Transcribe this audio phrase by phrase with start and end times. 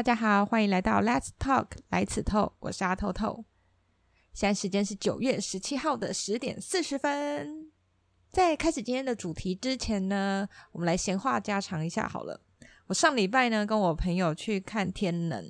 [0.00, 3.44] 大家好，欢迎来到 Let's Talk 来此透，我是阿透透。
[4.32, 7.70] 现在时间是九月十七号的十点四十分。
[8.30, 12.40] 在开始今天的主题之前呢，我们来闲话家常一下好了。
[12.86, 15.44] 我上礼拜呢跟我朋友去看《天能》，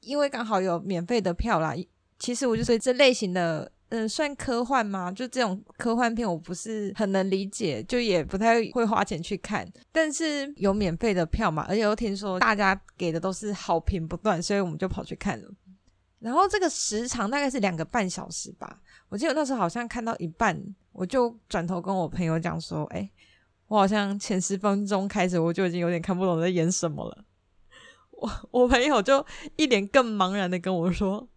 [0.00, 1.72] 因为刚好有免费的票啦。
[2.18, 3.72] 其实我就是这类型的。
[3.90, 5.12] 嗯，算科幻吗？
[5.12, 9.64] 就这种科幻片，我不是很能理解，就也不太会花钱去看。
[9.92, 15.48] 但是有免费的票嘛，而且又听说大家给的都是好评不断，所以我们就跑去看了。
[16.18, 18.80] 然后这个时长大概是两个半小时吧。
[19.10, 23.08] 我记得那时候好像看到一半，我就转头跟我朋友讲说：“哎，
[23.68, 27.24] 我好像前十分钟开始我就已经有点看不懂在演什么了。”
[28.10, 29.24] 我我朋友就
[29.56, 31.28] 一脸更茫然的跟我说。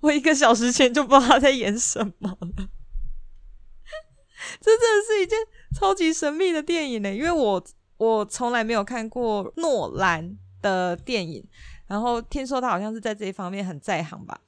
[0.00, 2.68] 我一个小时前就不知道他在演什么了，
[4.60, 5.38] 这真的是一件
[5.78, 7.14] 超级神秘的电影呢。
[7.14, 7.62] 因为我
[7.98, 11.46] 我从来没有看过诺兰的电影，
[11.86, 14.40] 然后听说他好像是在这一方面很在行吧。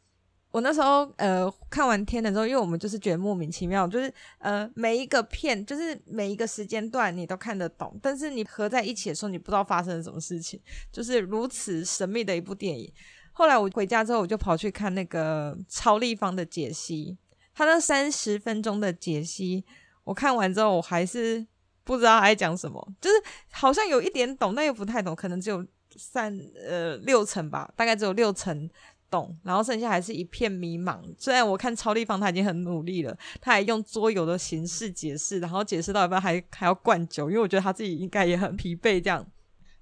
[0.50, 12.92] 我那时候呃看完天的时候，因为我们就是觉得莫名其妙，就是呃每一个片，就是每一个时间段你都看得懂，但是你合在一起的时候，你不知道发生了什么事情，就是如此神秘的一部电影。
[13.32, 17.16] 后来我回家之后，我就跑去看那个超立方的解析，
[17.54, 19.64] 他那三十分钟的解析，
[20.04, 21.46] 我看完之后，我还是
[21.84, 23.16] 不知道他在讲什么，就是
[23.50, 25.66] 好像有一点懂，但又不太懂，可能只有
[25.96, 28.68] 三呃六成吧，大概只有六成
[29.10, 31.02] 懂，然后剩下还是一片迷茫。
[31.18, 39.26] 虽然我看超立方他已经很努力了，他还用桌游的形式解释，然后解释到一半还还要灌酒，因为我觉得他自己应该也很疲惫这样。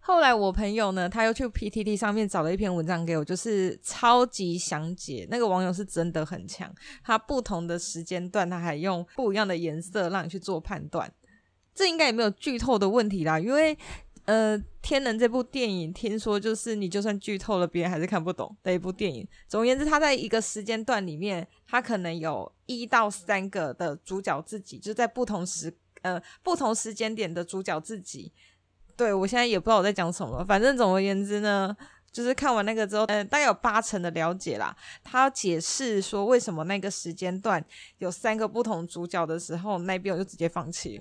[0.02, 5.28] 后来我朋友呢，他又去 PTT 上面找了一篇文章给我，就是超级详解。
[5.30, 11.12] 那个网友是真的很强，他不同的时间段，他还用不一样的颜色让你去做判断。
[11.74, 13.76] 这应该也没有剧透的问题啦，因为
[14.24, 19.26] 呃，《天能》这部电影听说就是你就算剧透了，别人还是看不懂的一部电影。
[19.48, 28.32] 总而言之，他在一个时间段里面，他可能有一到三个的主角自己，就是在不同时呃不同时间点的主角自己。
[29.00, 31.74] 对，我现在也不知道我在讲什么，反正总而言之呢，
[32.12, 34.76] 就是看完那个之后，嗯，大概有八成的了解啦。
[35.02, 37.64] 他解释说为什么那个时间段
[37.96, 41.00] 有三个不同主角的时候，那边我就直接放弃，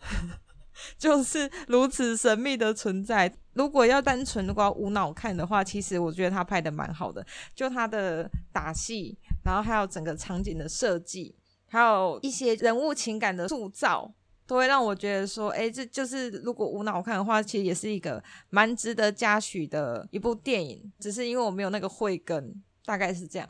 [0.98, 3.34] 就是如此神秘的存在。
[3.54, 11.34] 如果要单纯如果要无脑看的话，其实我觉得他拍的蛮好的，就他的打戏，然后还有整个场景的设计，
[11.66, 14.12] 还有一些人物情感的塑造。
[14.46, 20.92] 都会让我觉得说，哎，这就是如果无脑看的话，其实也是一个蛮值得嘉许的一部电影。
[21.00, 23.48] 只是因为我没有那个慧根，大概是这样。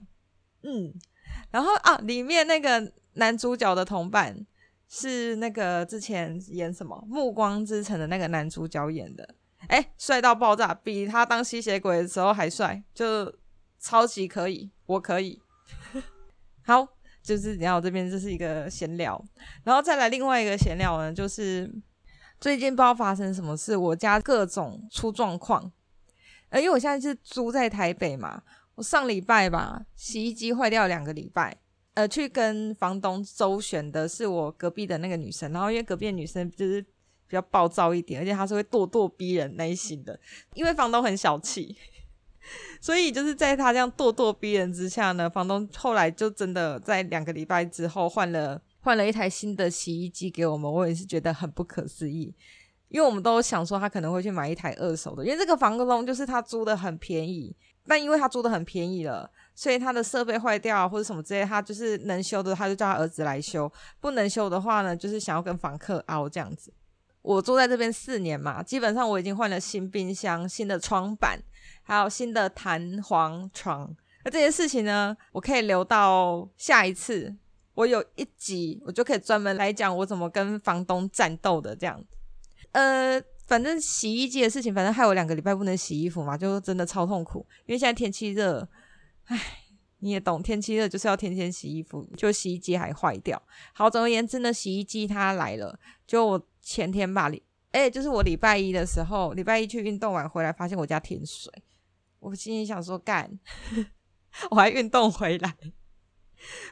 [0.63, 0.93] 嗯，
[1.51, 4.47] 然后啊，里面那个男主角的同伴
[4.89, 9.35] 是那个之前演什么《暮光之城》的那个男主角演的，
[9.69, 13.33] 哎，帅到爆炸，比他当吸血鬼的时候还帅，就
[13.79, 15.43] 超级可以，我可以。
[16.65, 16.96] 好。
[17.27, 19.21] 就是然后这边就是一个闲聊，
[19.65, 21.69] 然后再来另外一个闲聊呢，就是
[22.41, 25.73] 最近不知道发生什么事，我家各种出状况。
[26.51, 28.41] 呃，因为我现在是租在台北嘛，
[28.77, 31.57] 我上礼拜吧，洗衣机坏掉两个礼拜，
[31.95, 40.17] 呃，去跟房东周旋的是我隔壁的那个女生，然后因为隔壁的女生就是比较暴躁一点，而且她是会咄咄逼人类型的，
[40.55, 41.77] 因为房东很小气。
[42.81, 52.33] 所以就是在他这样咄咄逼人之下呢，房东后来就真的在两个礼拜之后换了换了一台新的洗衣机给我们，我也是觉得很不可思议，
[52.89, 57.55] 因为我们都想说他可能会去买一台二手的，因为这个房东就是他租的很便宜，
[57.87, 63.71] 但因为他租的很便宜了，所以他的设备坏掉或者什么之类，他就是能修的他就叫他儿子来修，
[64.01, 66.73] 不能修的话呢，就是想要跟房客凹这样子。
[67.27, 71.39] 我住在这边四年嘛，基本上我已经换了新冰箱、新的窗板。
[71.89, 73.89] 还有新的弹簧床，
[74.25, 77.33] 那这些事情呢，我可以留到下一次。
[77.75, 82.05] 我有一集，我就可以专门来讲我怎么跟房东战斗的这样。
[82.73, 87.47] 呃，反正洗衣机的事情，反正还有两个礼拜不能洗衣服嘛，就真的超痛苦。
[87.67, 88.69] 因为现在天气热，
[89.27, 89.41] 唉，
[90.01, 93.41] 你也懂，天气热就是要天天洗衣服，就洗衣机还坏掉。
[93.73, 97.41] 好，总而言之呢，洗衣机它来了，就我前天吧，礼，
[97.71, 101.53] 哎，就是我礼拜一的时候，礼拜一去运动完回来，发现我家停水。
[102.19, 103.39] 我心里想说干，
[104.51, 105.57] 我还运动回来，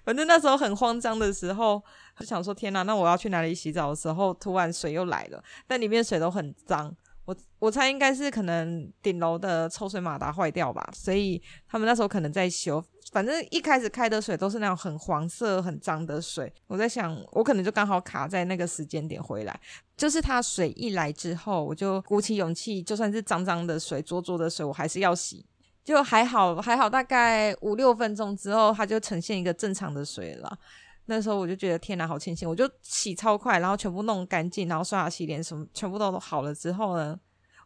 [0.02, 1.80] 反正那时候很慌张的时候，
[2.18, 6.92] 就想说天哪，那我要去哪里洗澡的时候，突然水又来了，但里面水都很脏。
[7.24, 12.84] 我我猜应该是可能顶楼的抽水马达坏掉吧，所以他们那时候可能在修。
[13.14, 16.52] 反正一开始开的水都是那种很黄色、很脏的水。
[16.66, 19.60] 我在想，我可能就刚好卡在那个时间点回来，
[19.96, 25.46] 就是它水一来之后，我就鼓起勇气，就算是脏脏的水、浊浊的水，我还是要洗。
[25.84, 30.58] 就还好还好，大概五六分钟之后，它就呈现一个正常的水了。
[31.06, 32.48] 那时候我就觉得天哪，好庆幸！
[32.48, 37.16] 我就洗超快，然后全部弄干净，然后刷牙洗脸什么，全部都好了之后呢，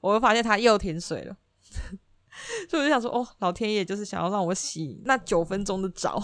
[0.02, 1.36] 我就发现它又停水了。
[2.68, 6.18] 所以我就想说，哦，老天爷就是想要让我洗那九分钟的澡。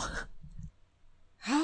[1.39, 1.55] 好，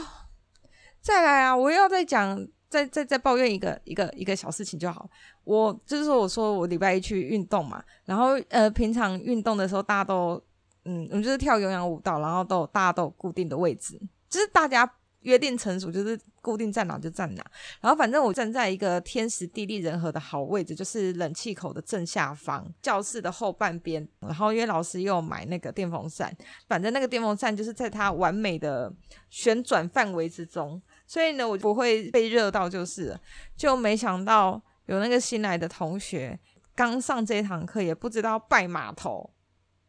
[1.01, 1.57] 再来啊！
[1.57, 5.09] 我又要再讲，再再再抱怨一个一个一个小事情就好。
[5.45, 10.43] 我就是说，我说我礼拜一去运动嘛，然后呃，平常运动的时候大家都
[10.85, 14.91] 嗯，我们就是跳有氧舞蹈，然后都有大家都有固定的位置，就是大家。
[15.21, 17.45] 约定成熟，就是固定站哪就站哪，
[17.81, 24.07] 然后反正我站在一个天时地利人和的好位置，就是冷气口的正下方，教室的后半边。
[24.21, 26.35] 然后因为老师又买那个电风扇，
[26.67, 28.93] 反正那个电风扇就是在它完美的
[29.29, 33.19] 旋转范围之中，所以呢，我不会被热到就是。
[33.57, 36.39] 就没想到有那个新来的同学
[36.75, 39.31] 刚上这堂课，也不知道拜码头，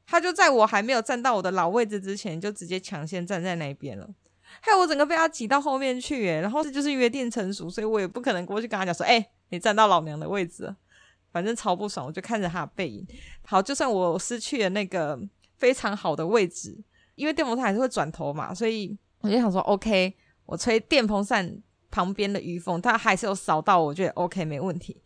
[0.05, 4.09] 他就在我还没有站到我的老位置之前，就直接抢先站在那边了。
[4.59, 10.75] 害我整个被他挤到后面去，诶，然后这就是约定成熟，所以我也不可能过去跟他讲说，诶，你站到老娘的位置，
[11.31, 13.07] 反正超不爽，我就看着他的背影。
[13.45, 15.17] 好，就算我失去了那个
[15.57, 16.77] 非常好的位置，
[17.15, 20.13] 因为电风扇还是会转头嘛，所以我就想说，OK，
[20.45, 21.57] 我吹电风扇
[21.89, 25.01] 旁边的余风，它还是有扫到，我觉得 OK 没问题。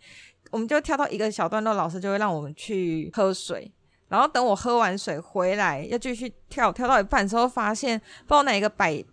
[0.51, 3.71] 我们就跳到一个小段落，老师就会让我们去喝水，
[4.07, 9.03] 然后等我喝完水回来要继续跳，跳到一半的时候发现不知道哪一个摆。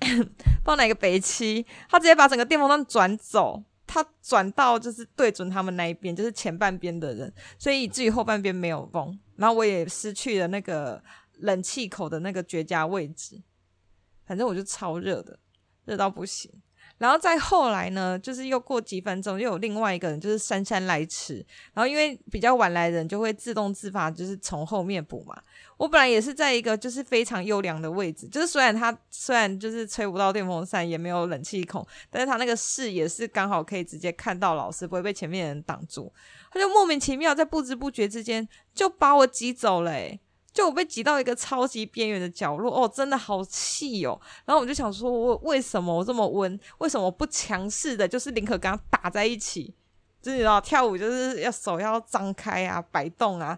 [0.64, 11.02] 放哪个北七，他直接把整个电风扇转走，他转到就是对准他们那一边，就是前半边的人，所以以至于后半边没有风，然后我也失去了那个
[11.38, 13.42] 冷气口的那个绝佳位置，
[14.26, 15.38] 反正我就超热的，
[15.84, 16.50] 热到不行。
[16.98, 21.36] 然后再后来呢，就是又过几分钟，又有另外一个人就是姗姗来迟。
[21.72, 25.40] 然后因为比较晚来人就会自动自发，就是从后面补嘛。
[25.76, 36.12] 我本来也是在一个就是非常优良的位置，就是虽然他虽然就是吹不到电风扇，也没有冷气孔，但是他那个视野是刚好可以直接看到老师，不会被前面的人挡住。
[36.50, 40.18] 他就莫名其妙在不知不觉之间就把我挤走了欸。
[40.58, 44.20] 就我被挤到一个超级边缘的角落，哦，真的好气哦！
[44.44, 46.58] 然后我就想说，我为什么我这么温？
[46.78, 49.72] 为什么不强势的，就是宁可跟他打在一起？
[50.20, 53.56] 就是你知道跳舞就是要手要张开啊，摆动啊，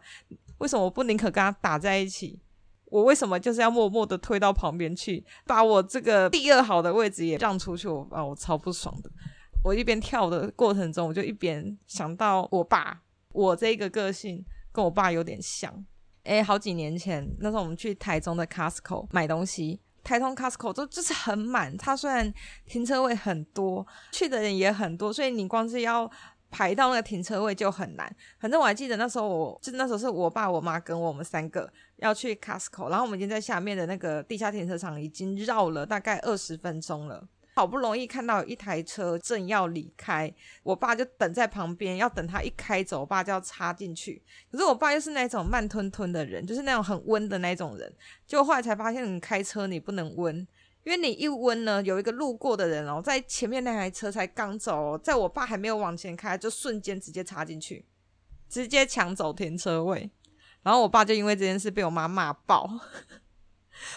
[0.59, 2.39] 为什么不宁可跟他打在一起？
[2.85, 7.89] 我为什么就是要默默的推到旁边去，把我这个第二好的位置也让出去？
[7.89, 9.11] 我啊，我超不爽的！
[9.65, 13.01] 我一边跳的过程中，我就一边想到我爸，
[13.33, 15.83] 我这个个性跟我爸有点像。
[16.25, 21.77] 诶，好几年前，那时候我们去台中的 Costco 买东西，台中 Costco 都就是很满。
[21.77, 22.33] 它虽然
[22.67, 26.11] 停车位很多，去的人也很多，所以你光是要
[26.51, 28.15] 排到那个停车位就很难。
[28.39, 37.27] 反正我还记得那时候我，我就那时候是我爸、我妈跟我们三个要去 Costco，然后我们已经在下面的那个地下停车场已经绕了大概二十分钟了。
[37.53, 40.33] 好不容易看到一台车正要离开，
[40.63, 44.23] 我爸就等在旁边，要等他一开走，我爸就要插进去。
[44.51, 47.93] 可是我爸又是那种慢吞吞的人，就是那种很温的那种人。
[48.27, 50.37] 结果后来才发现，你开车你不能温，
[50.85, 57.85] 因为你一温呢，有一个路过的人哦，在前面那台车才刚走，在我爸还没有往前开，就瞬间直接插进去，
[58.49, 60.11] 直接抢走停车位。
[60.63, 62.71] 然后我爸就因为这件事被我妈骂爆。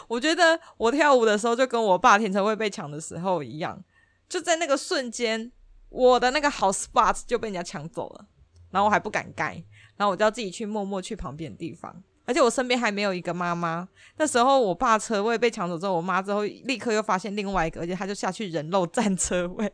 [0.08, 3.84] 我觉得我跳舞的时候就跟我爸停车位被抢的时候一样，
[4.28, 5.52] 就在那个瞬间，
[5.90, 8.26] 我的那个好 spot 就被人家抢走了，
[8.72, 9.64] 然后我还不敢盖，
[9.98, 13.88] 然后我就要自己去默默去旁边的地方，而且我身边还没有一个妈妈。
[14.18, 19.72] 那时候我爸车位被抢走之后，我妈之后立刻又发现另外一个，而且她就下去人肉占车位，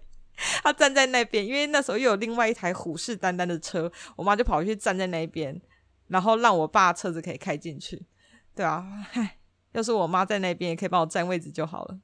[0.63, 5.61] 她站在那边，因为那时候又有另外一台虎视眈眈的车，我妈就跑去站在那边，
[6.07, 8.05] 然后让我爸车子可以开进去，
[8.55, 9.38] 对啊，唉。
[9.73, 11.99] 要是我妈在那边，也可以帮我占位置就好了。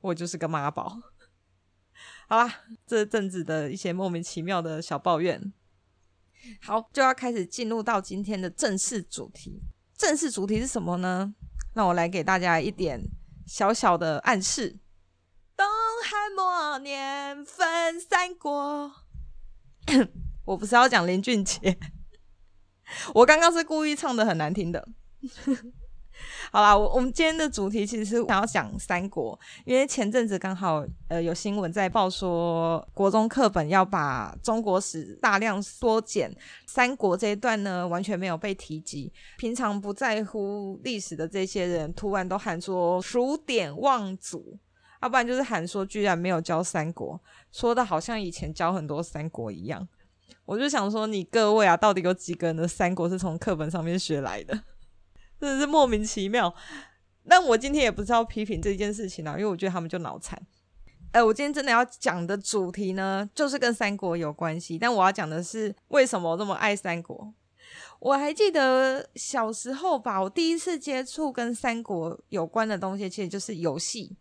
[0.00, 1.00] 我就是个妈宝。
[2.28, 2.52] 好啦，
[2.86, 5.52] 这阵子的一些莫名其妙的小抱怨，
[6.60, 9.62] 好，就要开始进入到今天的正式主题。
[9.96, 11.34] 正式主题是什么呢？
[11.72, 13.00] 让我来给大家一点
[13.46, 14.78] 小小的暗示。
[15.56, 15.66] 东
[16.04, 18.92] 汉末年分三国。
[20.44, 21.78] 我不是要讲林俊杰，
[23.14, 24.88] 我刚刚是故意唱得很难听的。
[26.56, 36.34] 好啦，我我们今天的主题其实是想要讲三国，因为前阵子刚好呃有新闻在报说，国中课本要把中国史大量缩减，
[36.66, 39.12] 三国这一段呢完全没有被提及。
[39.36, 44.58] 平常不在乎历史的这些人，突然都喊说数典忘祖，
[45.02, 47.20] 要不然就是喊说居然没有教三国，
[47.52, 49.86] 说的好像以前教很多三国一样。
[50.46, 54.58] 我就想说，你各位啊，到底有几个人的三国是从课本上面学来的？
[55.40, 56.54] 真的是莫名其妙。
[57.24, 60.40] 那我今天也不知道批评这件事情啊，因为我觉得他们就脑残。
[61.12, 64.78] 哎、我今天真的要讲的主题呢，就是跟三国有关系。
[64.78, 67.32] 但我要讲的是为什么我这么爱三国。
[67.98, 74.16] 我还记得小时候吧，我第一次接触跟三国有关的东西，其实就是游戏。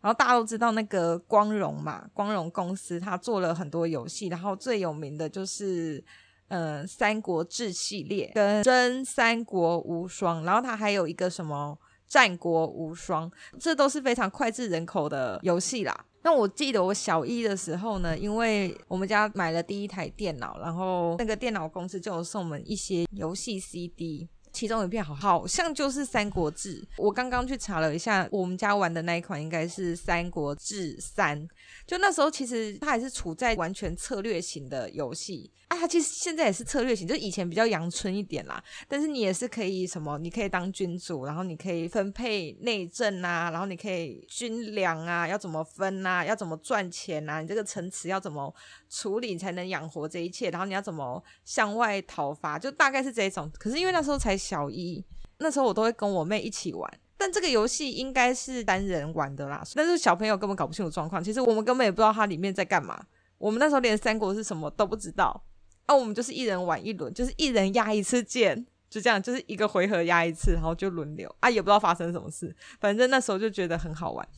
[0.00, 6.02] 然后大家都知道那个光荣嘛，光荣公司他做了很多游戏，然后最有名的就是
[6.50, 11.76] 呃《三国志》系列跟《真三国无双》，然后它还有一个什么
[12.06, 16.04] 《战国无双》，这都是非常脍炙人口的游戏啦。
[16.22, 24.28] 那我记得我小一的时候呢，因为我们家买了第一台电脑，然后那个电脑公司就有送我们一些游戏 CD。
[24.52, 31.40] 其中一片好好像就是《三国志》，我刚刚去查了一下，我们家玩的那一款应该是《三国志三》。
[31.86, 35.76] 就那时候，其实它还是处在完全策略型的游戏啊。
[35.78, 38.62] 它其实现在也是策略型，就以前比较阳春一点啦。
[38.86, 48.54] 但是你也是可以什么，你可以当君主，然后你可以分配内政啊，然后你可以军粮啊，要怎么分啊，要怎么赚钱啊，你这个城池要怎么
[48.90, 53.50] 处理才能养活这一切，然后你要怎么向外讨伐，就大概是这种。
[53.58, 55.02] 可是因为那时候才小一，
[55.38, 56.92] 那时候我都会跟我妹一起玩。
[57.16, 61.22] 但这个游戏应该是单人玩的啦，但是小朋友根本搞不清楚状况。
[61.22, 62.98] 其实我们根本也不知道它里面在干嘛。
[63.36, 65.44] 我们那时候连三国是什么都不知道。
[65.90, 71.28] 啊，我们就是一人玩一轮，就是一人压一次剑，就这样，就是一个回合压一次，然后就轮流。
[71.40, 74.28] 啊，也不知道发生什么事，反正那时候就觉得很好玩。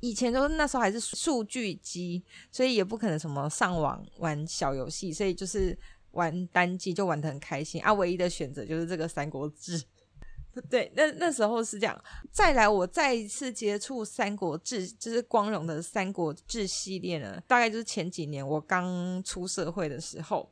[0.00, 5.78] 以前都是那时候还是数据机，所以也不可能什么上网玩小游戏，所以就是
[6.12, 7.82] 玩单机就玩得很开心。
[7.82, 9.78] 啊，唯一的选择就是这个《三国志》。
[10.70, 12.04] 对，那那时候是这样。
[12.30, 20.50] 再来，我再一次接触《三国志》，就是光荣的《三国志》系列呢，大概就是前几年我刚出社会的时候，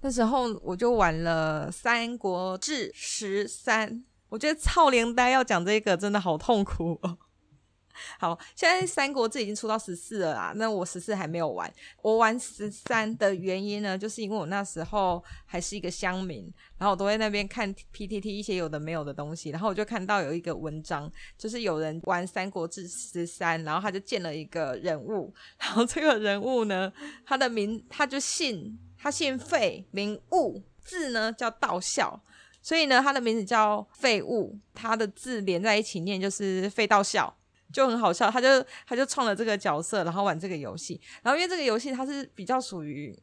[0.00, 3.90] 那时候我就玩了《三国志十三》。
[4.28, 7.18] 我觉得操连呆要讲这个真的好痛苦哦。
[8.20, 10.52] 好，现在《三国志》已经出到十四了啦。
[10.54, 11.68] 那我十四还没有玩，
[12.00, 26.92] 我玩十三的原因呢，就是因为我那时候还是一个乡民，然后我都在那边看 PTT 一些有的没有的东西，然后我就看到有一个文章，就是有人玩《三国志》十三，然后他就建了一个人物，然后这个人物呢，
[27.26, 32.20] 他的名他就姓他姓费，名务，字呢叫道孝，
[32.60, 37.34] 所以呢他的名字叫费务，他的字连在一起念就是费道孝。
[37.70, 40.98] 就很好笑，他就他就创了这个角色，然后玩这个游戏。
[41.22, 43.14] 然后因为这个游戏它是比较属于，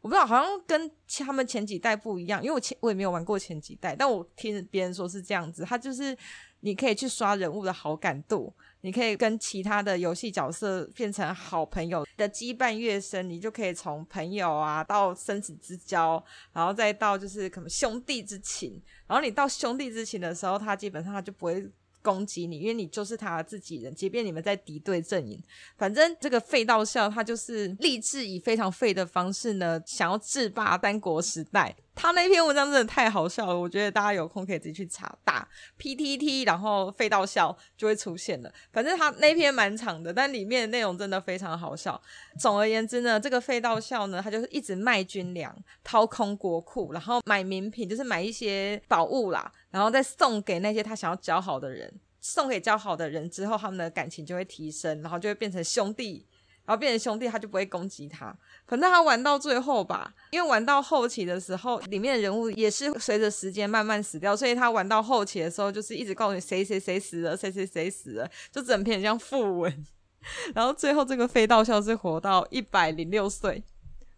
[0.00, 0.90] 我不知道，好像跟
[1.24, 2.42] 他们前几代不一样。
[2.42, 5.62] 因为我前我也没有玩过前几代，但我听别人说是这样子。
[5.62, 6.16] 他就是
[6.64, 18.82] 你可以去刷人物的好感度，你可以跟其他的游戏角色变成好朋友的羁绊越深，你就可以从朋友啊到生死之交，然后再到就是可能兄弟之情。
[19.06, 21.70] 然后你到兄弟之情的时候，他基本上他就不会。
[22.04, 25.42] 攻击你，因为你就是他自己人，即便你们在敌对阵营，
[25.78, 31.74] 反正这个废道孝他就是立志以非常废的方式呢，想要制霸三国时代。
[31.94, 35.48] 他那篇文章真的太好笑了，我觉得大家有空可以自己去查，打
[35.78, 38.52] PTT，然后废道孝就会出现了。
[38.72, 42.00] 反正他那篇蛮长的，但里面的内容真的非常好笑。
[42.38, 51.92] 总而言之呢，这个废道孝呢，他就是一直卖军粮，掏空国库，然后买名品，就是买一些宝物啦，然后再送给那些他想要交好的人。
[52.20, 56.26] 送给交好的人之后，他们的感情就会提升，然后就会变成兄弟。
[56.66, 58.34] 然后变成兄弟，他就不会攻击他。
[58.66, 69.86] 反正他玩到最后吧，因为玩到后期的时候，里面的人物也是随着时间慢慢死掉，所以他玩到后期的时候，就是一直告诉你谁谁谁死了，谁谁谁死了，就整篇像訃闻。
[70.54, 73.62] 然后最后这个飞道校是活到一百零六岁，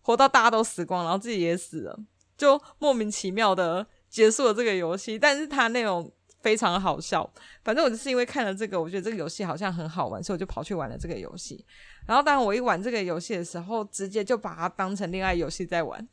[0.03, 1.99] 活到大家都死光，然后自己也死了，
[2.37, 5.19] 就莫名其妙的结束了这个游戏。
[5.19, 6.13] 但是他那种。
[6.47, 7.29] 非常好笑，
[7.65, 11.67] 反正我就是因为看了这个，我觉得这个游戏好像很好玩，所以我就跑去玩了这个游戏。
[12.07, 16.09] 然后当我一玩这个游戏的时候，直接就把它当成恋爱游戏在玩，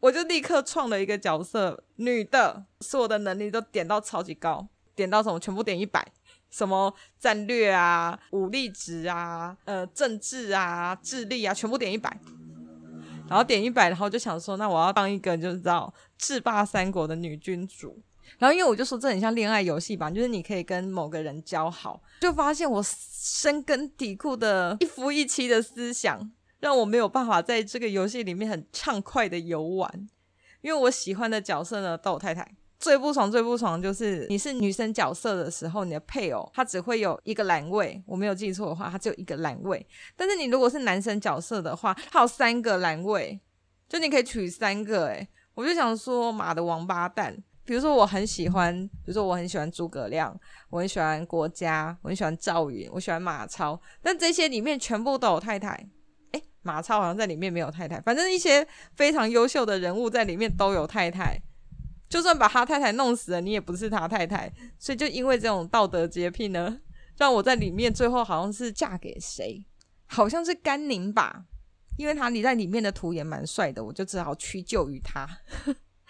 [0.00, 6.02] 我就立刻创了一个角色，女的，所有的能力都点到超级高，点到什么全部点一百，
[6.48, 12.18] 什么战略啊、武力值啊、呃政治啊、智力啊，全部点一百。
[13.28, 18.02] 然后点一百，然后就想说，那我要当一个就是知道制霸三国的女君主。
[18.38, 30.08] 然后，因为我就说这很像恋爱游戏吧，就是你可以跟某个人交好，就发现我深根底固的一夫一妻的思想，让我没有办法在这个游戏里面很畅快的游玩。
[30.60, 32.56] 因为我喜欢的角色呢，都有太太。
[32.78, 39.86] 最不爽、最不爽就是你是女生角色的时候，你的配偶他只会有一个栏位，我没有记错的话，他只有一个栏位。
[40.16, 43.40] 但是你如果是男生角色的话，他有三个栏位，
[43.88, 45.06] 就你可以娶三个。
[45.06, 47.42] 诶，我就想说，妈的王八蛋！
[47.64, 50.38] 比如说我很喜欢，比如说我很喜欢诸葛亮，
[50.70, 55.70] 我很喜欢郭嘉，我很喜欢赵云，我喜欢马超，但这些里面全部都有太太。
[56.32, 61.40] 诶，马超好像在里面没有太太，反正一些非常优秀的人物在里面都有太太。
[62.08, 64.52] 就算把他太太弄死了，你也不是他太太。
[64.78, 66.78] 所以就因为这种道德洁癖呢，
[67.16, 69.64] 让我在里面最后好像是嫁给谁，
[70.06, 71.44] 好像是甘宁吧。
[71.96, 75.26] 因为他你在里面的图也蛮帅的，我就只好屈就于他。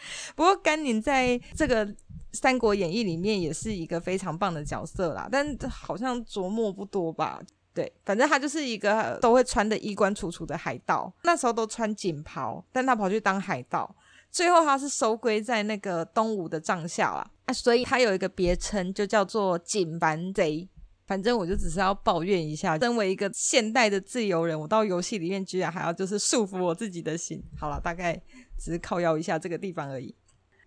[0.34, 1.86] 不过甘宁在这个
[2.32, 7.40] 《三国演义》里面也是一个非常棒的角色啦，但好像琢磨不多吧？
[7.72, 13.92] 对，反正他就是一个都会穿的衣冠楚楚的海盗，那时候都穿锦袍，但他跑去当海盗，
[14.30, 20.68] 最后他是收归在那个东吴的帐下啦，啊，所以他有一个别称，就叫做锦帆贼。
[21.06, 27.42] 反正我就只是要抱怨一下，身为一个现代的自由人，我到游戏里面居然还要就是束缚我自己的心。
[27.58, 28.14] 好了，大概
[28.58, 30.14] 只是靠腰一下这个地方而已。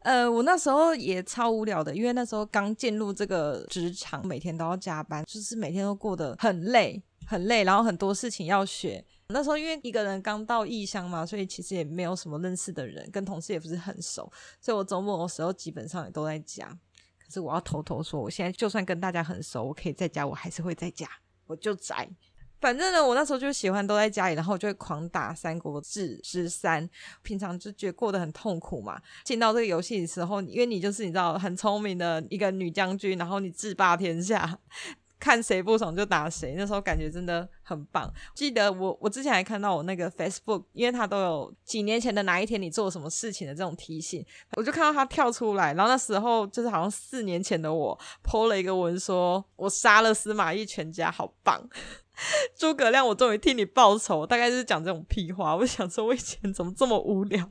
[0.02, 9.04] 呃，我那时候也超无聊的，因为那时候刚进入这个职场，每天都要加班，就是每天都过得很累，很累，然后很多事情要学。
[9.30, 16.70] 那时候因为一个人刚到异乡嘛，所以其实也没有什么认识的人，跟同事也不是很熟，所以我周末的时候基本上也都在家。
[17.28, 21.08] 可是我要偷偷说，我现在就算跟大家很熟，我可以在家，我还是会在家，
[21.46, 22.10] 我就宅。
[22.60, 26.84] 反正呢，我那时候就喜欢都在家里，然后就会狂打《三国志十三》。
[27.22, 34.58] 平常就觉得过得很痛苦嘛，进到这个游戏的时候，因为你就是你知道很聪明的一个女将军，然后你制霸天下。
[35.20, 38.12] 看谁不爽就打谁，那时候感觉真的很棒。
[38.36, 51.62] 记得我我之前还看到我那个 Facebook，因为他都有几年前的哪一天你做什么事情的这种提醒，我就看到他跳出来，然后那时候就是好像四年前的我 po 了一个文，说我杀了司马懿全家，好棒！
[52.58, 55.56] 诸葛亮，我终于替你报仇，大概就是讲这种屁话。
[55.56, 57.48] 我想说，我以前怎么这么无聊？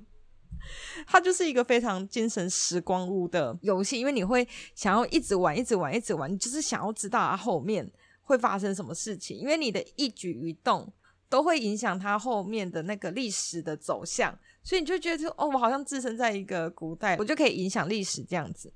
[1.06, 7.90] 它就是一个非常精神时光屋的游戏，因为你会想要一直玩，一直玩，一直玩，你就是想要知道它后面
[8.22, 10.92] 会发生什么事情，因为你的一举一动
[11.28, 18.72] 都会影响它后面的那个历史的走向，所以你就觉得哦，我好像置身在一个古代，我就可以影响历史这样子。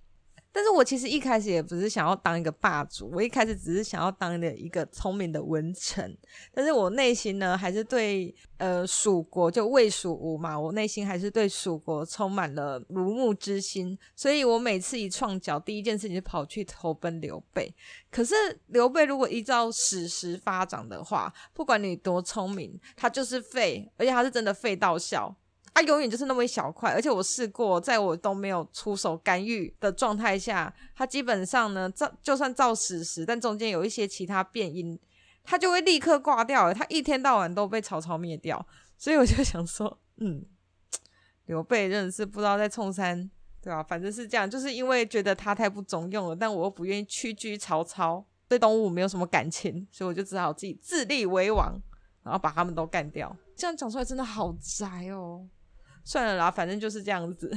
[0.52, 6.16] 但是我其实一开始也不是想要当一个霸主，我一开始只是想要当的一个聪明的文臣。
[6.52, 13.96] 但是我内心呢，还是对呃蜀国就魏蜀吴嘛，我内心还是对蜀国充满了孺慕之心。
[14.16, 17.72] 所以我每次一创角，第一件事情就跑去投奔刘备。
[18.10, 18.34] 可是
[18.66, 25.36] 刘备如果依照史实发展的话，不管你多聪明，他就是废，而且他是真的废到笑。
[25.72, 34.98] 他永远就是那么一小块，而且我试过，在我都没有出手干预的状态下，他基本上呢，照就算照史实，但中间有一些其他变因，
[35.42, 36.74] 他就会立刻挂掉。
[36.74, 38.66] 他一天到晚都被曹操灭掉，
[38.98, 40.44] 所以我就想说，嗯，
[41.46, 43.30] 刘备真的是不知道在冲三，
[43.62, 43.83] 对吧？
[43.83, 51.80] 反正是这样，就是因为觉得他太不中用了，但我又不愿意屈居曹操，对东吴没有什么感情，所以我就只好自己自立为王，
[52.22, 53.35] 然后把他们都干掉。
[53.56, 55.46] 这样讲出来真的好宅哦。
[56.11, 57.57] 算了啦，反正就是这样子。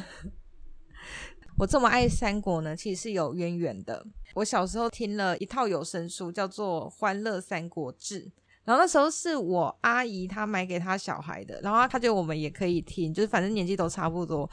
[1.57, 4.05] 我这么爱三国呢，其实是有渊源的。
[4.35, 8.25] 我小时候听了一套有声书，叫做《欢乐三国志》，
[8.63, 14.47] 然后那时候是我阿姨她买给她小孩的，然后她觉得我们也可以听，就是反正年纪都差不多。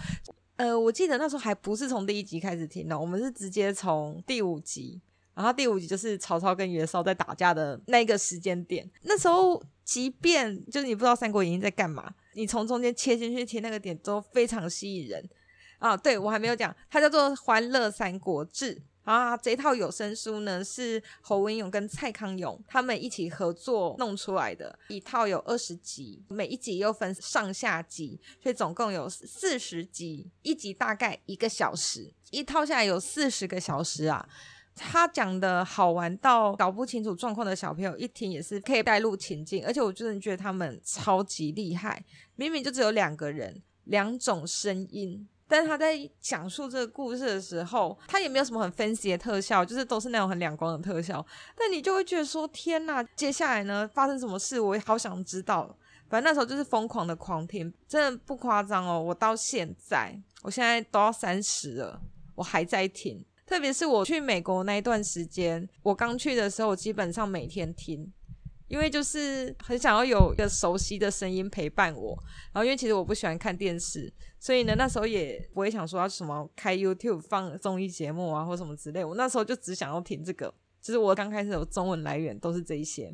[0.57, 4.99] 呃，我记得那时候还不是从第一集开始听的，我们是直接从第五集，
[5.35, 8.91] 然后第五集就是曹操跟袁绍在打架的那个时间点。
[9.03, 12.15] 那时候，即便就是你不知道《三国演义》在干嘛。
[12.35, 15.29] 你从中间切进去切那个点都非常吸引人
[15.81, 15.97] 啊！
[15.97, 19.37] 对，我还没有讲，它叫做《欢乐三国志》啊。
[19.37, 34.29] 这套有声书呢是侯文勇跟蔡康永他们一起合作弄出来的，一套有二十集，每一集又分上下集，所以总共有四十集，一集大概一个小时，一套下来有四十个小时啊。
[34.83, 42.03] 他讲的好玩到搞不清楚状况的小朋友一听也是可以带入情境，而且我真的觉得他们超级厉害。
[42.37, 51.25] 明明就只有两个人，两种声音，但他在讲述这个故事的时候，他也没有什么很分析的特效，就是都是那种很两光的特效。
[51.55, 54.59] 但你就会觉得说：天哪，接下来呢发生什么事？
[54.59, 55.77] 我也好想知道。
[56.09, 59.01] 反正那时候就是疯狂的狂听，真的不夸张哦。
[59.01, 62.01] 我到现在，我现在都要三十了，
[62.35, 63.25] 我还在听。
[63.51, 68.09] 特别是我去美国那一段时间，我刚去的时候，我基本上每天听，
[68.69, 72.17] 因为就是很想要有一个熟悉的声音陪伴我。
[72.53, 79.05] 然后因为其实我不喜欢看电视，所以呢那时候也不会想说要什么开 YouTube 放综艺节目啊或什么之类。
[79.05, 83.13] 我那时候就只想要听这个，就是我刚开始有中文来源都是这一些。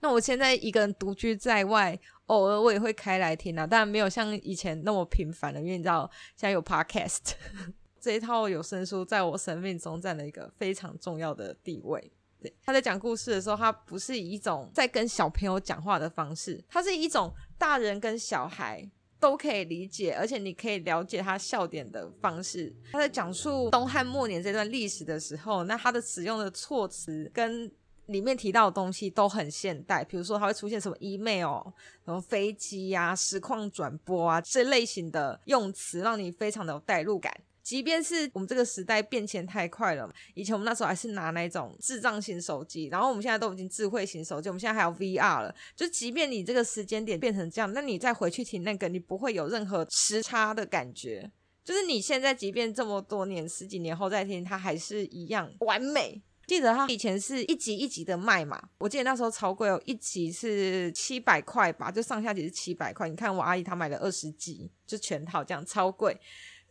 [0.00, 7.32] 那我现在一个人独居在外，偶尔我也会开来听啊，但没有像以前那么频繁了，因为你知道现在有 Podcast。
[8.02, 12.12] 这一套有声书在我生命中占了一个非常重要的地位。
[12.40, 22.74] 对，他在讲故事的时候，他不是以一种在跟小朋友讲话的方式，他是一种大人跟小孩都可以理解，而且你可以了解他笑点的方式。
[22.90, 27.70] 他在讲述东汉末年这段历史的时候，那他的使用的措辞跟
[28.06, 31.62] 里面提到的东西都很现代，比如说他会出现什么 email、
[32.04, 37.32] 什么飞机啊、实况转播啊这类型的用词，让你非常的有代入感。
[37.62, 45.54] 即便是我们这个时代变迁太快了，以前我们那时候还是拿那种智障型手机，然后我们现在都已经智慧型手机，我们现在还有 VR 了。
[45.76, 51.30] 就即便你这个时间点变成这样，那你再回去听那个，你不会有任何时差的感觉。
[51.64, 56.20] 就是你现在即便这么多年、十几年后再听，它还是一样完美。
[56.48, 63.08] 记得它以前是一集一集的卖嘛，我记得那时候超贵哦，一集是七百块吧，就上下集是七百块。
[63.08, 66.18] 你看我阿姨她买了二十集，就全套这样，超贵。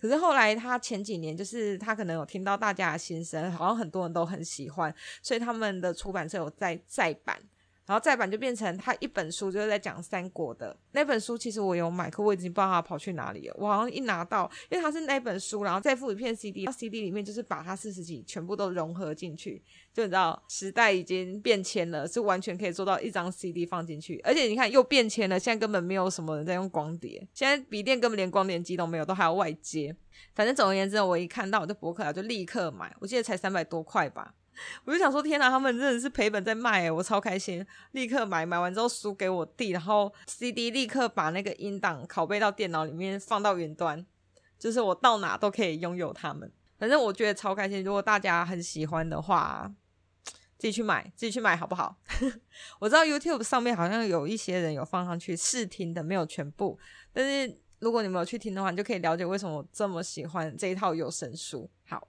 [0.02, 7.40] 可是后来他前几年，就是他可能有听到大家的心声，好像很多人都很喜欢，所以他们的出版社有在再版。
[7.86, 11.38] 然后再版就变成他一本书，就是在讲三国的那本书。
[11.38, 13.56] 其实我有买，可我已经不知道它跑去哪里了。
[13.58, 19.62] 我好像一拿到，因为它是那本书，然后再附一片 CD，CD 里面就是把它四十几全部都融合进去。
[19.92, 24.20] 就你知道，时代已经变迁了，是完全可以做到一张 CD 放进去。
[24.24, 29.94] 而且你看又变迁了，现在根本没有什么人在用光碟，现在笔电根本连光碟机都没有，都还要外接。
[30.36, 34.34] 反正总而言之，我一看到我就博客来就立刻买，我记得才三百多块吧。
[34.86, 44.06] 我就想说，天哪，他们真的是赔本在卖诶，我超开心，立刻买，买完之后书给我弟，然后 CD 立刻把那个音档拷贝到电脑里面，放到云端，
[44.60, 46.52] 就是我到哪都可以拥有他们。
[46.78, 47.84] 反正我觉得超开心。
[47.84, 49.72] 如果大家很喜欢的话，
[50.58, 51.96] 自己去买，自己去买好不好？
[52.80, 56.78] 我知道 YouTube 上面好像有一些人有放上去试听的，没有全部。
[57.14, 61.70] 但是如果你没有去听的话，你就可以了解为什么我这么喜欢这一套有声书。
[61.88, 62.08] 好，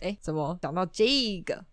[0.00, 1.04] 诶，怎么讲到这
[1.46, 1.64] 个？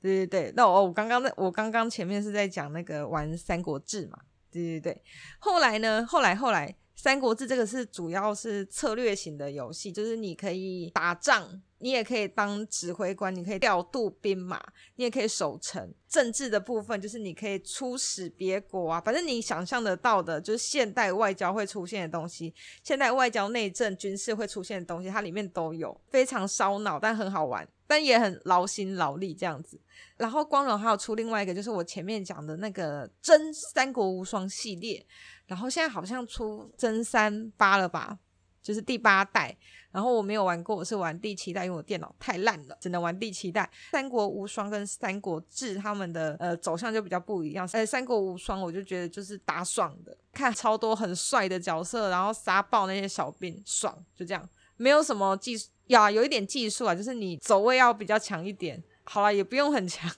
[0.00, 4.18] 对对对，那我我刚刚我刚刚前面是在讲那个玩《三国志》嘛，
[4.50, 5.02] 对对对。
[5.38, 14.60] 后来呢，后来后来，《三国志》这个是主要是策略型的游戏，就是你可以打仗，你也可以当指挥官，你可以调度兵马，
[14.96, 15.92] 你也可以守城。
[16.08, 27.68] 政治的部分就是你可以出使别国啊，反正你想象得到的，就是现代外交会出现的东西，现代外交、内政、军事会出现的东西，它里面都有，非常烧脑，但很好玩。
[27.90, 29.80] 但也很劳心劳力这样子，
[30.18, 35.02] 然后光荣还有出另外一个，就是我前面讲的那个真三国无双系列，
[35.46, 38.18] 然后现在好像出真三八了吧，
[38.68, 39.56] 就是第八代。
[39.90, 43.68] 然后我没有玩过，我是玩第七代，因为我电脑太烂了，只能玩第七代。
[43.90, 47.66] 三国无双跟三国志他们的呃走向就比较不一样。
[47.72, 55.68] 呃，三国无双我就觉得就是打爽的，看超多很帅的角色，然后杀爆那些小兵，爽，就这样，没有什么技术。
[55.86, 58.84] 呀，有一点技术啊，就是你走位要比较强一点。
[59.04, 60.12] 好啦，也不用很强。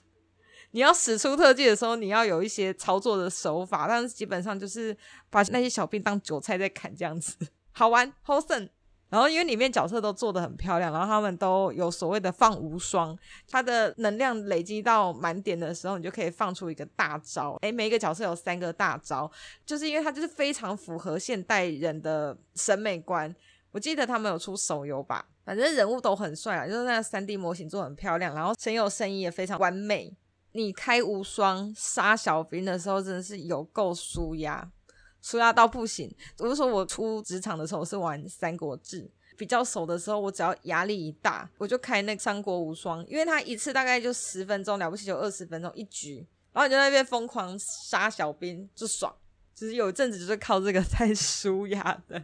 [0.71, 4.95] 你要使出特技的时候，你要有一些操作的手法，但是基本上就是
[5.29, 7.37] 把那些小兵当韭菜在砍这样子，
[7.71, 8.69] 好玩，好胜。
[9.09, 17.57] 然后因为里面角色都做得很漂亮，然后他们都有所谓的放无双，它的能量累积到满点的时候，你就可以放出一个大招。
[17.61, 19.29] 诶，每一个角色有三个大招，
[19.65, 23.35] 就是因为它就是非常符合现代人的审美观。
[23.71, 25.25] 我记得他们有出手游吧。
[25.43, 30.15] 反正人物都很帅啊，就是那三 D 模型做很漂亮，然后声优声音也非常完美。
[30.53, 34.69] 你开无双杀小兵的时候，真的是有够舒压，
[35.21, 36.13] 舒压到不行。
[36.39, 49.13] 我就说我出职场的时候是玩三国志，比较熟的时候，我只要压力一大，我就开那三国无双，因为它一次大概就十分钟，了不起就二十分钟一局，然后你就在那边疯狂杀小兵，就爽。
[49.53, 52.23] 其实有一阵子就是靠这个 在舒压的。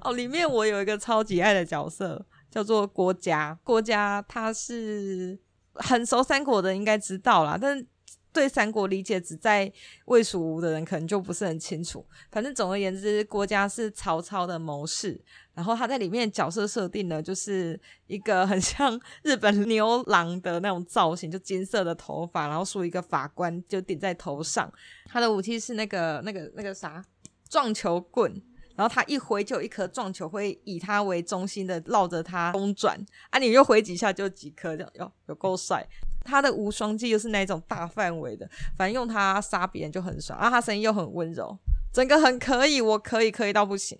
[0.00, 3.58] 哦，里面我有一个超级爱的角色，叫做郭嘉。
[3.62, 5.38] 郭嘉他是
[5.74, 7.58] 很熟三国的，应该知道啦。
[7.60, 7.86] 但
[8.34, 9.72] 对三国理解只在
[10.06, 12.04] 魏蜀吴的人，可能就不是很清楚。
[12.32, 15.18] 反正总而言之，郭嘉是曹操的谋士。
[15.54, 24.70] 然后他在里面角色设定呢，就是一个很像 日本牛郎的那种造型，就金色的头发，然后梳一个法官，就顶在头上。
[25.06, 27.02] 他的武器是那个那个那个啥
[27.48, 28.42] 撞球棍。
[28.76, 32.98] 然后他一挥就有一颗撞球，会以他为中心的绕着他公转
[33.30, 33.38] 啊！
[33.38, 35.86] 你又挥几下就几颗，这样哟，有够帅。
[36.24, 40.48] 他的无双技又是那种大范围的，反正用他杀别人就很爽啊！
[40.50, 41.56] 他声音又很温柔，
[41.92, 43.98] 整个很可以，我可以可以到不行。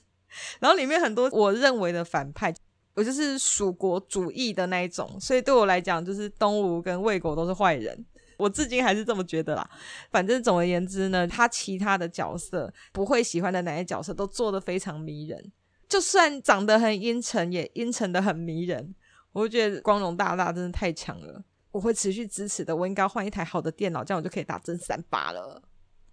[0.60, 2.54] 然后里面很多我认为的反派，
[2.94, 8.04] 我就是蜀国主义的那一种，所以对我来讲，就是东吴跟魏国都是坏人。
[8.38, 9.70] 我至今还是这么觉得啦。
[10.10, 15.52] 反正总而言之呢，他其他的角色不会喜欢的哪些角色都做得非常迷人，
[15.88, 18.94] 就算长得很阴沉，也阴沉的很迷人。
[19.32, 22.76] 我就觉得光荣大大真的太强了，我会持续支持的。
[22.76, 25.60] 我应该换一台好的电脑，这样我就可以打真三八了。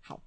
[0.02, 0.20] 好，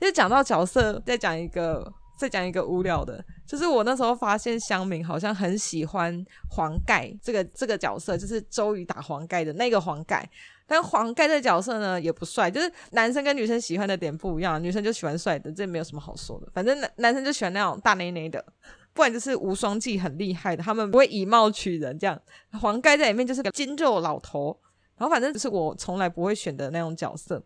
[0.00, 10.26] 就讲到角色，再讲一个，再讲一个无聊的，就是我那时候发现乡民好像很喜欢黄盖这个这个角色，就是周瑜打黄盖的那个黄盖。
[10.70, 16.48] 但黄盖这角色呢，也不帅，就是男生跟女生喜欢的点不一样，女生就喜欢帅的，这没有什么好说的。
[16.52, 18.44] 反正男男生就喜欢那种大内内的，
[18.92, 21.98] 不然就是无双技很厉害的，他们不会以貌取人。
[21.98, 22.20] 这样
[22.60, 24.60] 黄盖在里面就是个筋肉老头，
[24.98, 27.42] 然后反正就是我从来不会选的那种角色。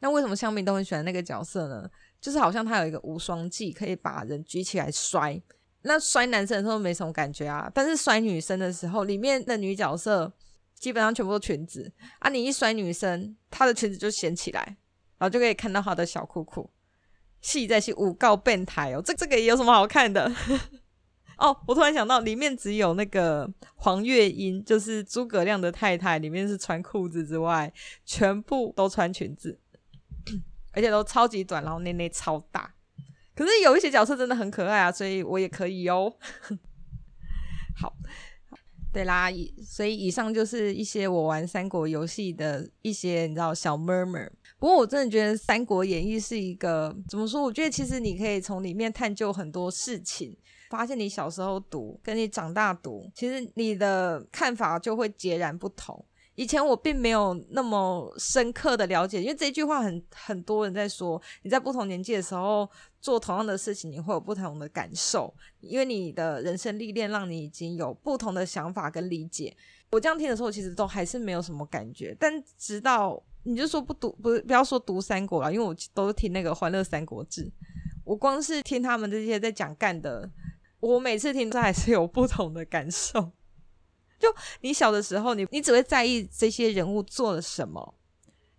[0.00, 1.88] 那为什么香蜜都很喜欢那个角色呢？
[2.20, 5.40] 就是好像他有一个无双技，可以把人举起来摔。
[5.82, 10.32] 那摔男生的时候没什么感觉啊，但是摔女生的时候，里面的女角色。
[10.78, 12.28] 基本上全部都裙子啊！
[12.30, 14.62] 你一摔女生，她的裙子就掀起来，
[15.18, 16.70] 然后就可以看到她的小裤裤。
[17.40, 19.02] 戏在戏，诬告变态哦！
[19.04, 20.32] 这这个也有什么好看的？
[21.38, 27.72] 哦，我突然想到，里面只有那个黄月英，就是诸葛亮的太太，里面是穿裤子之外，
[28.04, 29.58] 全部都穿裙子，
[30.72, 32.74] 而且都超级短，然后内内超大。
[33.34, 36.12] 可是有一些角色真的很可爱啊，所以我也可以哦。
[37.74, 37.94] 好。
[38.90, 44.30] 对啦，以所以以上就是一些我玩三国游戏的一些你知道小 murmur。
[44.58, 47.42] 不过我真的觉得《三国演义》是一个怎么说？
[47.42, 50.34] 我觉得其实你可以从里面探究很多事情，
[50.70, 56.04] 发现你小时候读跟你长大读，其实你的看法就会截然不同。
[56.34, 62.68] 以前我并没有那么深刻的了解，因为这句话很很多人在说，你在不同年纪的时候
[63.00, 69.56] 做同样的事情，你会有不同的感受，因为你的人生历练让你已经有不同的想法跟理解。
[69.90, 77.44] 我这样听的时候，其实都还是没有什么感觉，但直到你就说不读，不不要说读三国了，因为我都听那个《欢乐三国志》，
[78.04, 80.30] 我光是听他们这些在讲干的，
[80.80, 83.32] 我每次听都还是有不同的感受。
[84.18, 87.94] 就你小的时候，你你只会在意这些人物做了什么，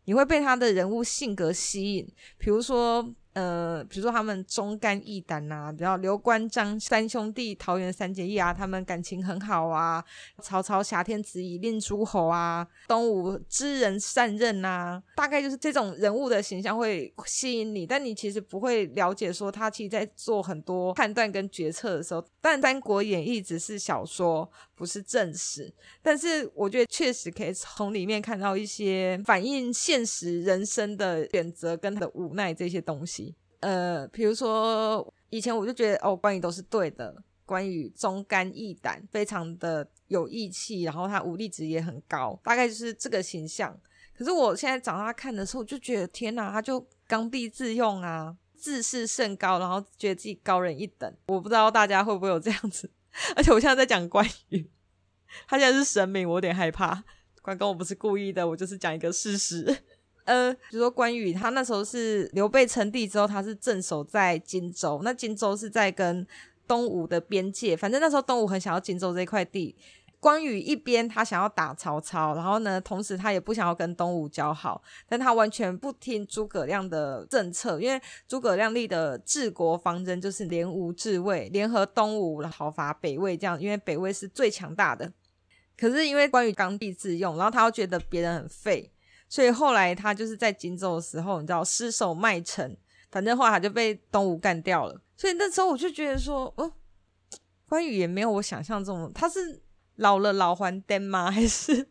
[0.06, 3.14] 你会被他的人物性格吸引，比如说。
[3.34, 10.04] 呃，比如说他们忠肝义胆呐，比如刘关张三兄弟桃园三结义啊，他们感情很好啊。
[10.42, 22.26] 曹操挟天子以令诸侯啊，东吴知人善任呐，大概就是这种人物的形象会吸引你，但你其实不会了解说他其实在做很多判断跟决策的时候。
[22.42, 25.70] 但《三国演义》只是小说，不是正史，
[26.02, 33.36] 但是我觉得确实可以从里面看到一些反映现实人生的选择跟他的无奈这些东西。
[33.60, 37.13] 呃，比如说以前我就觉得哦，关羽都是对的，
[37.46, 43.78] 关羽忠肝义胆，非常的有义气，然后他武力值也很高，大概就是这个形象。
[44.18, 51.13] 可是我现在长大看的时候，就觉得天哪，他就刚愎自用啊，自视甚高，然后觉得自己高人一等。
[51.28, 52.89] 我不知道大家会不会有这样子，
[53.36, 54.69] 而且我现在在讲关羽，
[55.48, 57.04] 他现在是神明，我有点害怕。
[57.41, 59.78] 关公我不是故意的，我就是讲一个事实。
[60.26, 65.02] 呃，比如说关羽，他那时候是刘备称帝之后，他是镇守在荆州。
[65.04, 66.28] 那荆州是在跟
[66.67, 69.76] 东吴的边界，反正那时候东吴很想要荆州这块地。
[70.20, 85.12] 关羽一边他想要打曹操，然后呢，同时他也不想要跟东吴交好，但他完全不听诸葛亮的政策，因为诸葛亮立的治国方针就是联吴制魏，联合东吴讨伐北魏，这样，因为北魏是最强大的。
[85.78, 88.92] 可是因为关羽刚愎自用，然后他又觉得别人很废。
[89.30, 92.76] 所以后来他就是在荆州的时候，你知道失守麦城，
[93.10, 95.02] 反正后来他就被东吴干掉了。
[95.16, 96.74] 所以那时候我就觉得说，哦，
[97.70, 99.62] 关羽也没有我想象中，他是
[100.00, 101.32] 老了老还癫吗？
[101.32, 101.88] 还是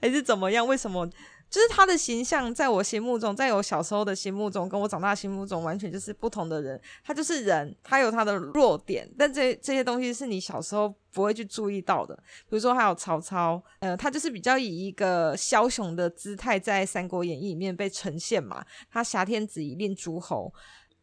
[0.00, 0.66] 还是怎么样？
[0.66, 1.08] 为什么？
[1.48, 6.80] 就是他的形象在我心目中，在我小时候的心目中，跟我长大的心目中完全就是不同的人。
[7.04, 12.16] 他就是人，他有他的弱点，但这这些东西是你小时候不会去注意到的。
[12.48, 18.64] 比如说还有曹操，呃，他就是比较以一个枭雄的姿态在《三国演义》里面被呈现嘛。
[18.90, 20.50] 他挟天子以令诸侯，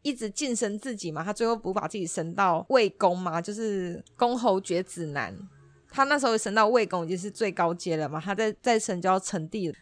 [0.01, 1.23] 一直晋升自己嘛。
[1.23, 5.37] 他最后不把自己升到魏公嘛，就是公侯爵子男。
[5.89, 9.75] 他那时候升到魏公已经是最高阶了嘛，他再再升就要称帝了。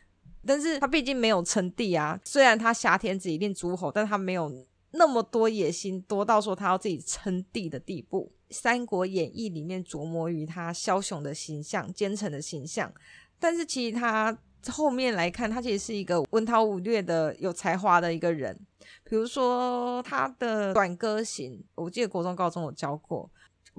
[0.46, 4.52] 但是他毕竟没有称帝啊，虽然他挟天子以令诸侯，但他没有
[4.92, 8.32] 那么多野心，多到说他要自己称帝的地步。
[8.56, 12.90] 《三国演义》里面琢磨于他枭雄的形象、奸臣的形象，
[13.38, 14.38] 但是其实他
[14.70, 18.58] 后面来看，他其实是一个文韬武略的、有才华的一个人。
[19.04, 23.30] 比如说他的《短歌行》，我记得国中、高中有教过，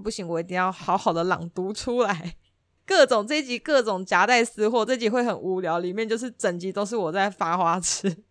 [0.02, 2.36] 不行，我一定要好好的朗读出来。
[2.86, 8.24] 各种这集各种夹带私货，这集会很无聊，里面就是整集都是我在发花痴。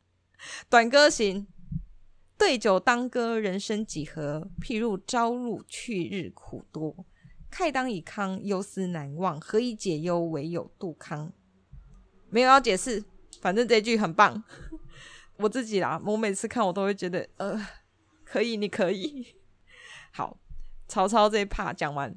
[0.70, 1.46] 短歌行，
[2.38, 4.50] 对酒当歌，人生几何？
[4.62, 7.04] 譬如朝露，去日苦多。
[7.50, 9.40] 慨当以慷，忧思难忘。
[9.40, 10.20] 何以解忧？
[10.20, 11.32] 唯有杜康。
[12.30, 13.02] 没有要解释，
[13.40, 14.42] 反正这句很棒。
[15.38, 17.58] 我自己啦，我每次看我都会觉得，呃，
[18.24, 19.34] 可以，你可以。
[20.12, 20.38] 好，
[20.88, 22.12] 曹操这一 part 讲完，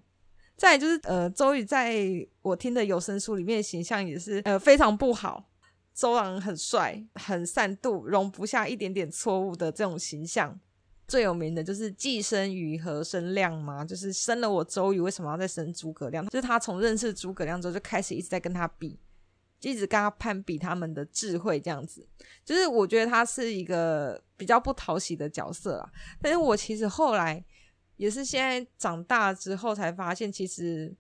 [0.56, 1.96] 再就是呃，周瑜在
[2.42, 5.50] 我听的有声书里面形象也是呃非常不好。
[5.94, 10.58] 周郎很帅，很善妒，容不下一点点错误的这种形象。
[11.06, 16.26] 最有名的就是既生瑜，何生亮嘛，就是生了我周瑜，为什么要再生诸葛亮？
[16.28, 18.98] 就是他从认识诸葛亮之后，就开始一直在跟他比，
[19.60, 22.08] 一直跟他攀比他们的智慧，这样子。
[22.46, 25.92] 就是我觉得他是一个比较不讨喜的角色啊。
[26.22, 27.44] 但是我其实后来
[27.98, 30.96] 也是现在长大之后才发现，其实。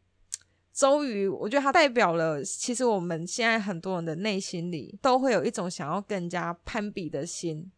[0.74, 7.70] 周瑜，我觉得他代表了，其实我们现在很多人的内心里都会有一种想要更加攀比的心。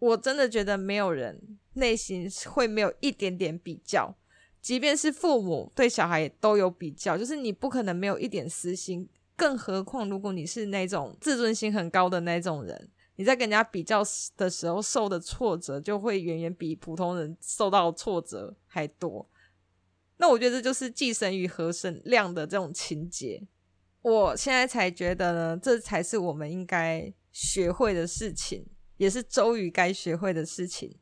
[0.00, 1.40] 我真的觉得没有人
[1.74, 4.12] 内心会没有一点点比较，
[4.60, 9.08] 即便是父母对小孩都有比较，就是你不可能没有一点私心。
[9.36, 14.02] 更何况如果你是那种自尊心很高的那种人，你在跟人家比较
[14.36, 19.28] 的时候受的挫折，就会远远比普通人受到挫折还多。
[20.18, 23.46] 那我觉得这就是既生瑜，何生亮的这种情节。
[24.02, 28.64] 我现在才觉得呢，这才是我们应该学会的事情，
[28.98, 30.96] 也是周瑜该学会的事情。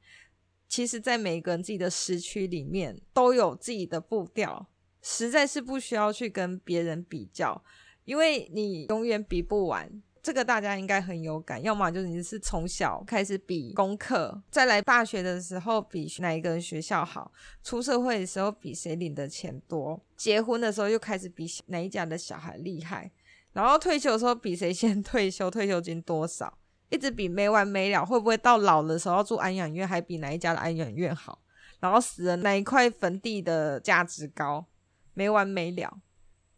[0.66, 4.68] 其实，在每个人自己的时区里面，都有自己的步调，
[5.02, 7.62] 实在是不需要去跟别人比较，
[8.04, 10.02] 因为你永远比不完。
[10.24, 17.30] 这个大家应该很有感，要么就是你是从小开始比功课，再来大学的时候比哪一个学校好，
[17.62, 23.12] 出社会的时候比谁领的钱多，结婚的时候又开始比哪一家的小孩厉害，
[23.52, 26.56] 然后退休的时候比谁先 退休，退休金多少，
[26.88, 28.02] 一直比没完没了。
[28.02, 31.38] 会不会到老的时候住安养院，还比哪一家的安养院好？
[31.80, 34.64] 然后死了哪一块坟地的价值高，
[35.12, 35.98] 没完没了。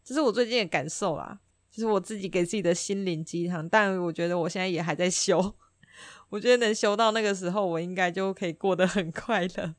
[0.05, 1.41] 这是我最近的感受啦。
[1.77, 5.55] 就是我自己给自己的心灵鸡汤，但我觉得我现在也还在修。
[6.29, 9.75] 我觉得能修到那个时候，我应该就可以过得很快乐，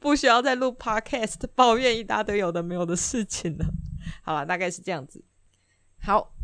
[0.00, 3.66] 不需要再录 podcast 抱怨一大堆有的没有的事情了。
[4.24, 5.24] 好了，大概是这样子。
[6.02, 6.34] 好，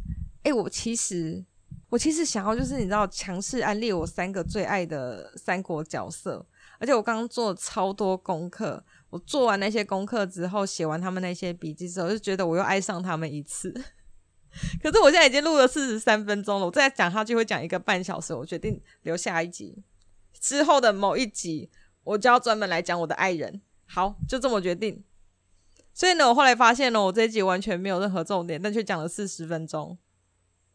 [0.44, 1.44] 哎、我其实
[1.88, 6.46] 我其实想要就是你知道，强势安利我三个最爱的三国角色，
[6.78, 8.84] 而且我刚刚做了超多功课。
[9.10, 13.74] 我做完那些功课之后，写完他们那些笔记之后，就觉得我又爱上他们一次。
[14.80, 18.32] 可是我现在已经录了四十三分钟了，我再讲下去会讲一个半小时。
[18.32, 19.82] 我决定留下一集，
[20.38, 21.68] 之后的某一集
[22.04, 23.60] 我就要专门来讲我的爱人。
[23.86, 25.02] 好，就这么决定。
[25.92, 29.98] 所以呢，我后来发现呢，我这一集完全没有任何重点，但却讲了四十分钟。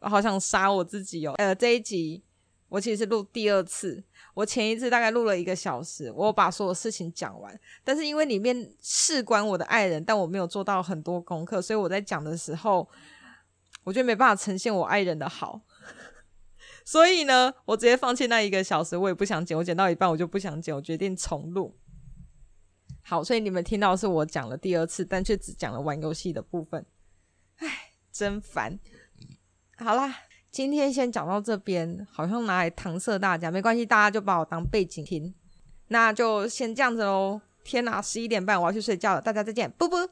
[0.00, 1.32] 我好想杀我自己哦。
[1.38, 2.22] 呃，这一集
[2.68, 7.58] 我其实录第二次，我前一次大概录了一个小时，我把所有事情讲完。
[7.82, 12.86] 但是因为里面事关我的爱人，但我没有做到很多功课，所以我在讲的时候。
[13.84, 15.62] 我觉得没办法呈现我爱人的好，
[16.84, 21.76] 所以呢，我直接放弃那一个小时，我也不想剪，我剪到一半我就不想剪，我决定重录。
[23.02, 26.84] 好，所以你们听到是我讲了第二次，但却只讲了玩游戏的部分，
[27.56, 28.78] 唉，真烦。
[29.78, 30.14] 好啦，
[30.50, 35.34] 今天先讲到这边，好像拿来搪塞大家，没关系，大家就把我当背景听，
[35.88, 37.40] 那就先这样子喽。
[37.64, 40.08] 天哪，十一点半我要去睡觉了，大家再见，啵啵。